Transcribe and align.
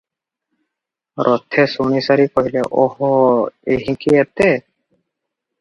ରଥେ 1.27 1.65
ଶୁଣିସାରି 1.73 2.25
କହିଲେ, 2.39 2.63
"ଓଃ 2.85 2.97
ଏହିଁକି 3.77 4.19
ଏତେ? 4.23 4.53